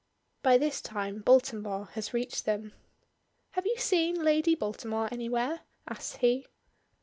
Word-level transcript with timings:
By 0.41 0.57
this 0.57 0.81
time 0.81 1.19
Baltimore 1.21 1.89
has 1.91 2.11
reached 2.11 2.45
them. 2.45 2.73
"Have 3.51 3.67
you 3.67 3.77
seen 3.77 4.15
Lady 4.23 4.55
Baltimore 4.55 5.07
anywhere?" 5.11 5.59
asks 5.87 6.15
he. 6.15 6.47